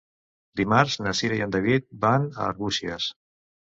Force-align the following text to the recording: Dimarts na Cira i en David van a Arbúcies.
Dimarts 0.61 0.95
na 1.07 1.13
Cira 1.21 1.37
i 1.39 1.45
en 1.47 1.53
David 1.57 1.87
van 2.07 2.27
a 2.39 2.43
Arbúcies. 2.47 3.11